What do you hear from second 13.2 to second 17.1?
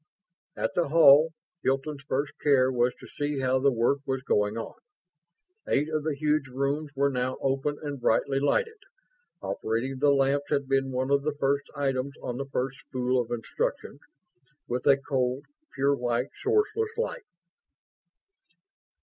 of instructions with a cold, pure white, sourceless